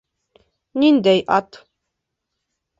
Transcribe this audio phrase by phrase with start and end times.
[0.85, 1.23] —Ниндәй...
[1.37, 1.61] ат?!